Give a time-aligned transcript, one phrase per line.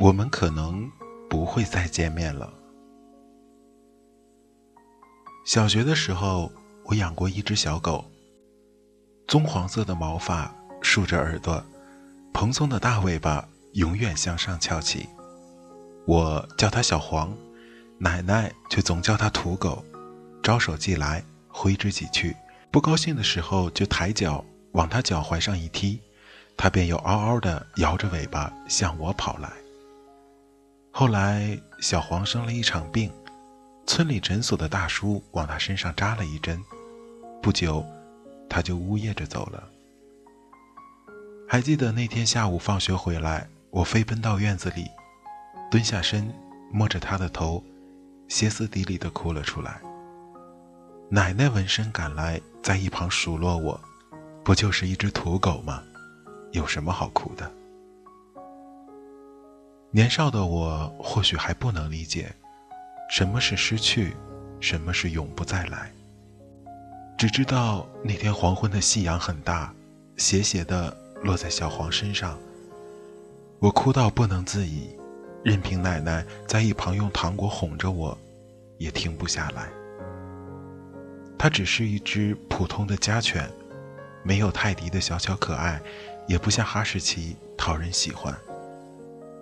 [0.00, 0.90] 我们可能
[1.28, 2.50] 不会再见面了。
[5.44, 6.50] 小学的时候，
[6.84, 8.06] 我养过一只小狗，
[9.28, 11.62] 棕黄色的毛发竖着耳朵，
[12.32, 15.06] 蓬松的大尾巴永远向上翘起。
[16.06, 17.36] 我叫它小黄，
[17.98, 19.84] 奶奶却总叫它土狗，
[20.42, 22.34] 招手即来，挥之即去。
[22.70, 24.42] 不高兴的时候就抬脚
[24.72, 26.00] 往它脚踝上一踢，
[26.56, 29.50] 它便又嗷嗷地摇着尾巴向我跑来。
[30.92, 33.10] 后来，小黄生了一场病，
[33.86, 36.60] 村里诊所的大叔往他身上扎了一针，
[37.40, 37.84] 不久，
[38.48, 39.62] 他就呜咽着走了。
[41.48, 44.88] 还记得那天下午放学回来，我飞奔到院子里，
[45.70, 46.32] 蹲下身
[46.72, 47.62] 摸着他的头，
[48.28, 49.80] 歇斯底里地哭了出来。
[51.08, 53.80] 奶奶闻声赶来，在一旁数落我
[54.44, 55.82] ：“不就是一只土狗吗？
[56.52, 57.50] 有什么好哭的？”
[59.92, 62.32] 年少的我或许还不能理解，
[63.10, 64.14] 什么是失去，
[64.60, 65.90] 什么是永不再来。
[67.18, 69.74] 只知道那天黄昏的夕阳很大，
[70.16, 72.38] 斜斜地落在小黄身上。
[73.58, 74.88] 我哭到不能自已，
[75.42, 78.16] 任凭奶奶在一旁用糖果哄着我，
[78.78, 79.68] 也停不下来。
[81.36, 83.50] 它只是一只普通的家犬，
[84.22, 85.82] 没有泰迪的小巧可爱，
[86.28, 88.32] 也不像哈士奇讨人喜欢。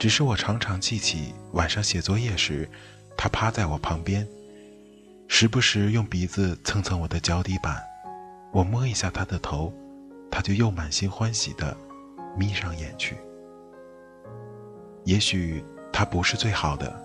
[0.00, 2.66] 只是我常常记起晚上写作业时，
[3.18, 4.26] 他趴在我旁边，
[5.28, 7.76] 时不时用鼻子蹭蹭我的脚底板，
[8.50, 9.70] 我摸一下他的头，
[10.30, 11.76] 他就又满心欢喜地
[12.34, 13.14] 眯上眼去。
[15.04, 15.62] 也许
[15.92, 16.98] 他不是最好的，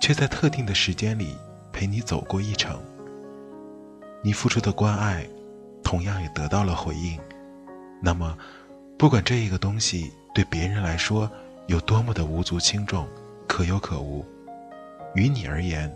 [0.00, 1.36] 却在特定的时间里
[1.72, 2.80] 陪你走过一程。
[4.22, 5.26] 你付出的关爱，
[5.82, 7.18] 同样也得到了回应。
[8.00, 8.38] 那么，
[8.96, 11.28] 不管这一个东西对别人来说，
[11.66, 13.08] 有多么的无足轻重，
[13.48, 14.24] 可有可无，
[15.14, 15.90] 于你而言，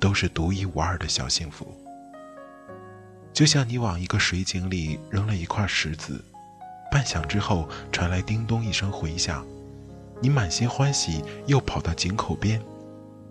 [0.00, 1.66] 都是独一无二的小幸福。
[3.32, 6.24] 就像你往一个水井里扔了一块石子，
[6.90, 9.46] 半响之后传来叮咚一声回响，
[10.22, 12.58] 你满心欢喜，又跑到井口边，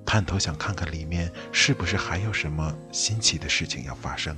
[0.05, 4.37] 探头想看看里面是不是还有什么新奇的事情要发生。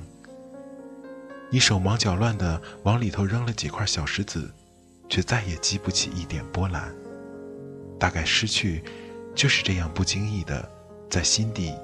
[1.50, 4.50] 你手忙脚乱地往里头扔了几块小石子，
[5.10, 6.90] 却再也激不起一点波澜。
[7.98, 8.82] 大概失去，
[9.34, 10.70] 就是这样不经意的，
[11.10, 11.74] 在心底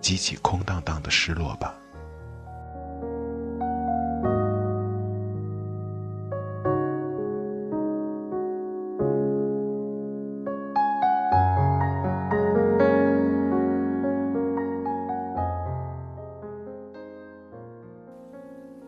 [0.00, 1.74] 激起空荡荡的失落吧。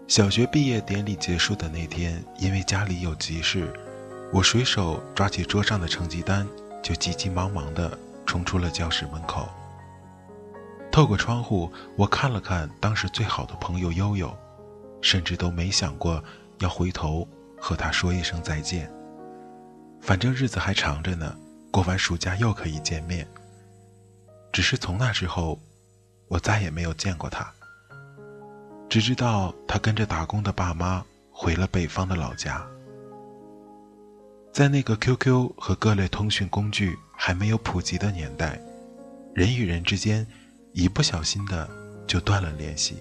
[0.06, 3.73] 小学毕业典礼结束的那天，因为家里有急事，
[4.32, 6.47] 我随手抓起桌上的成绩单。
[6.84, 9.48] 就急急忙忙地冲出了教室门口。
[10.92, 14.32] 透过窗户，我看了看当时最好的朋友悠悠，
[15.00, 16.22] 甚至都没想过
[16.58, 17.26] 要回头
[17.58, 18.88] 和他说一声再见。
[20.00, 21.34] 反正日子还长着呢，
[21.72, 23.26] 过完暑假又可以见面。
[24.52, 25.58] 只是从那之后，
[26.28, 27.50] 我再也没有见过他。
[28.90, 31.02] 只知道他跟着打工的爸妈
[31.32, 32.64] 回了北方的老家。
[34.55, 38.56] 在那个 QQ 和各类通讯工具还没有普及的年代，
[39.35, 40.25] 人与人之间
[40.73, 41.69] 一不小心的
[42.06, 42.99] 就断了联系。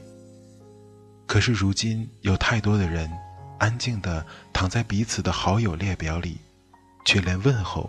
[1.27, 3.07] 可是如今有太多的人
[3.59, 6.39] 安静的躺在彼此的好友列表里，
[7.05, 7.87] 却连问候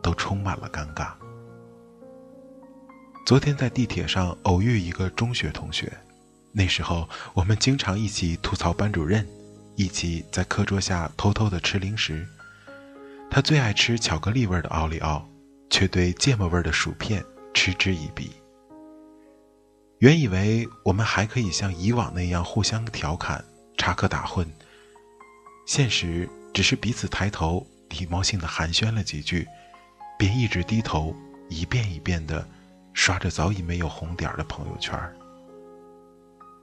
[0.00, 1.14] 都充满了尴尬。
[3.26, 5.92] 昨天在地铁上偶遇一个中学同学，
[6.52, 9.26] 那时候我们经常一起吐槽班主任，
[9.74, 12.24] 一起在课桌下偷偷的吃零食。
[13.30, 15.28] 他最爱吃巧克力味的奥利奥，
[15.68, 18.30] 却对芥末味的薯片嗤之以鼻。
[19.98, 23.44] 原以为我们还可以像以往那样互相调侃、
[23.76, 24.46] 插科打诨，
[25.66, 29.48] 现实只是彼此抬头，礼貌性的寒暄了几句，
[30.18, 31.14] 便一直低头，
[31.48, 32.46] 一遍一遍的
[32.92, 34.96] 刷着早已没有红点的朋友圈。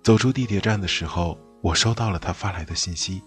[0.03, 3.21] 走出地铁站的时候，我收到了他发来的信息：“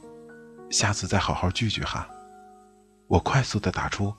[0.71, 2.09] 下次再好好聚聚哈。”
[3.07, 4.15] 我快速的打出：“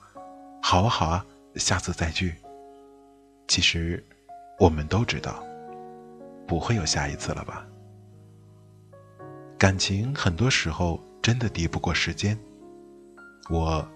[0.62, 2.34] 好啊，好啊，下次再聚。”
[3.48, 4.04] 其实，
[4.58, 5.42] 我们都知道，
[6.46, 7.66] 不会有下一次了吧？
[9.58, 12.38] 感情很多时候真的敌不过时间，
[13.48, 13.86] 我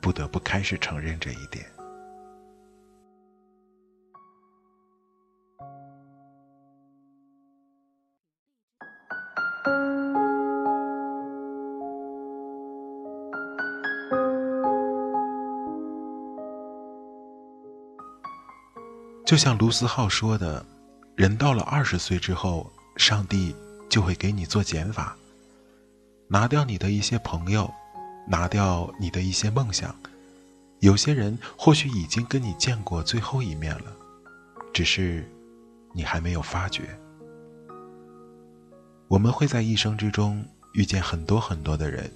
[0.00, 1.64] 不得不开始承认这一点。
[19.26, 20.64] 就像卢思浩说的，
[21.16, 23.52] 人到了二十岁之后，上帝
[23.90, 25.16] 就会给你做减法，
[26.28, 27.68] 拿掉你的一些朋友，
[28.28, 29.92] 拿掉你的一些梦想。
[30.78, 33.92] 有些人或许已经跟你见过最后一面了，
[34.72, 35.28] 只是
[35.92, 36.96] 你还没有发觉。
[39.08, 42.08] 我们会在一生之中遇见很多很多的人，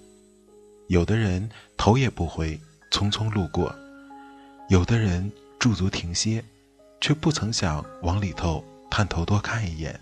[0.87, 2.57] 有的人头也不回，
[2.93, 3.69] 匆匆路过；
[4.69, 5.29] 有的人
[5.59, 6.45] 驻足停歇。
[7.01, 9.99] 却不曾想往里头探头多看一眼。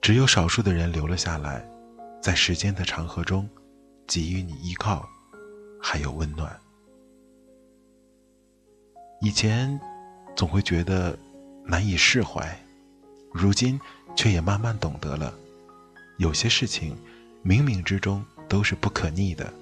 [0.00, 1.68] 只有少数的人留了下来，
[2.22, 3.48] 在时间的长河中，
[4.06, 5.08] 给予你依靠，
[5.82, 6.56] 还有温暖。
[9.20, 9.80] 以前
[10.36, 11.18] 总会觉得
[11.64, 12.56] 难以释怀，
[13.32, 13.80] 如今
[14.14, 15.34] 却也慢慢懂得了，
[16.18, 16.96] 有些事情
[17.44, 19.52] 冥冥之中都是不可逆的，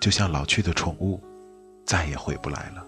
[0.00, 1.20] 就像老去的宠物，
[1.84, 2.86] 再也回不来了。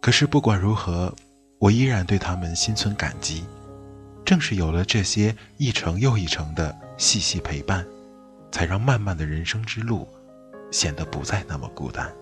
[0.00, 1.14] 可是不管如何，
[1.58, 3.44] 我依然对他们心存感激。
[4.24, 7.86] 正是有了这些一程又一程的细细陪伴，
[8.52, 10.06] 才让漫漫的人生之路
[10.70, 12.12] 显得不再那么孤单。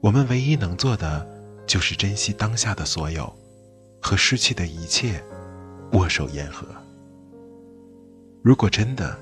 [0.00, 1.26] 我们唯一能做的，
[1.66, 3.32] 就是珍惜当下的所有，
[4.00, 5.22] 和失去的一切
[5.92, 6.66] 握手言和。
[8.42, 9.16] 如果真的，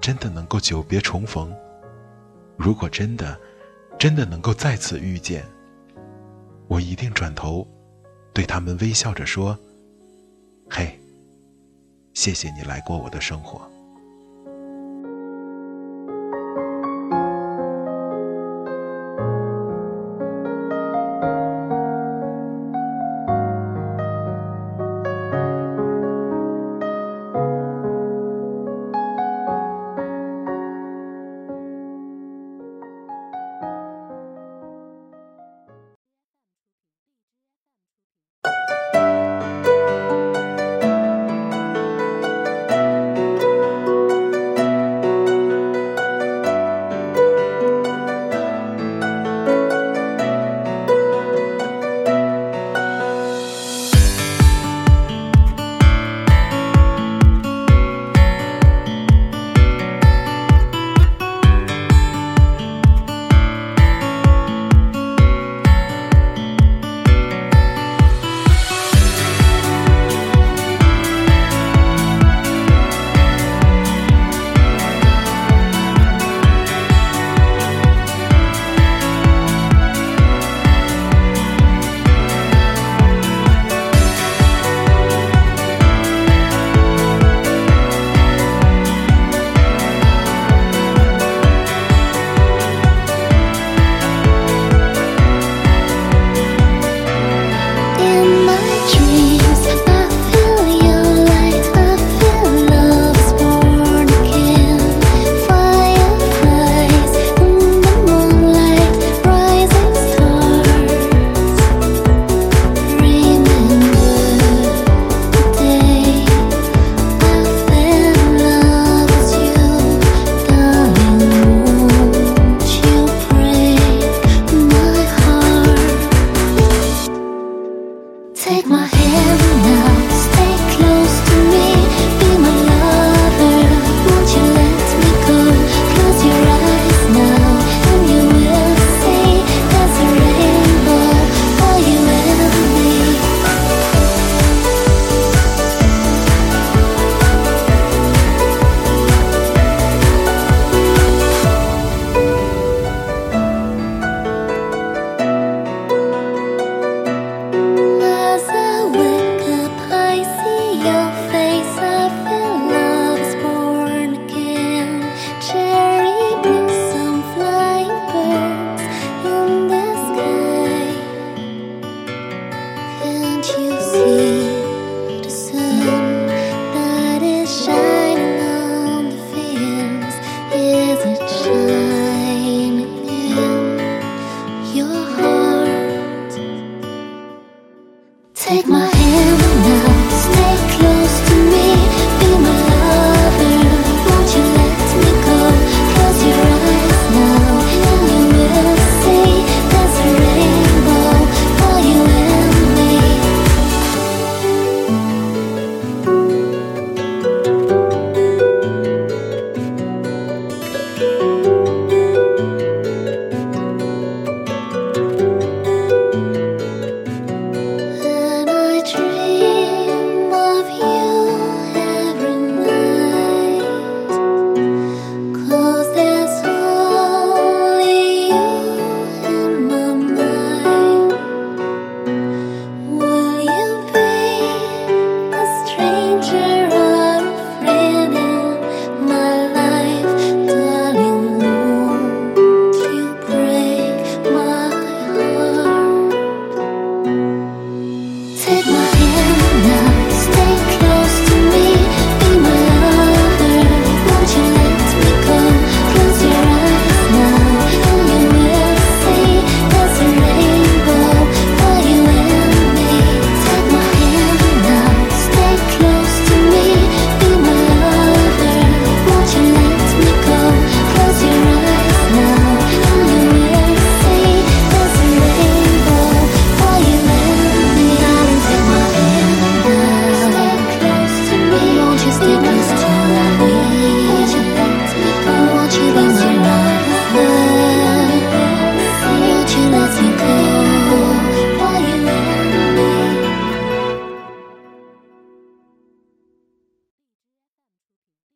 [0.00, 1.54] 真的能够久别重逢，
[2.56, 3.38] 如果真的，
[3.98, 5.44] 真的能够再次遇见。
[6.66, 7.66] 我一定转头，
[8.32, 9.58] 对他们微笑着说
[10.70, 10.98] ：“嘿，
[12.14, 13.70] 谢谢你来过我的生活。”